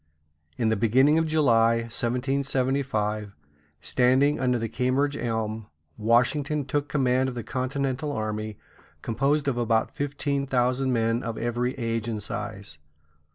In 0.57 0.69
the 0.69 0.75
beginning 0.75 1.19
of 1.19 1.27
July, 1.27 1.81
1775, 1.81 3.35
standing 3.81 4.39
under 4.39 4.57
the 4.57 4.67
Cambridge 4.67 5.15
Elm, 5.15 5.67
Washington 5.95 6.65
took 6.65 6.87
command 6.89 7.29
of 7.29 7.35
the 7.35 7.43
continental 7.43 8.11
army, 8.11 8.57
composed 9.03 9.47
of 9.47 9.59
about 9.59 9.93
fifteen 9.95 10.47
thousand 10.47 10.91
men 10.91 11.21
of 11.21 11.37
every 11.37 11.75
age 11.75 12.07
and 12.07 12.23
size. 12.23 12.79